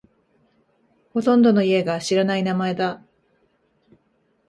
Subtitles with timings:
[1.13, 3.03] ほとんどの家が知らない名前だ。